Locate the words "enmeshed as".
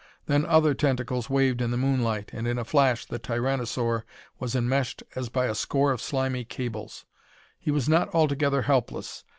4.55-5.29